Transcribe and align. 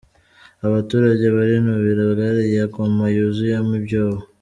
Abaturage 0.67 1.25
barinubira 1.35 2.03
gare 2.17 2.43
ya 2.55 2.65
Ngoma 2.69 3.05
yuzuyemo 3.15 3.71
ibyobo 3.79 4.21